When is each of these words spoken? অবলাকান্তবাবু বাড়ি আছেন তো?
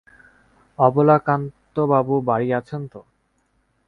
অবলাকান্তবাবু 0.79 2.15
বাড়ি 2.29 2.47
আছেন 2.59 2.81
তো? 2.93 3.01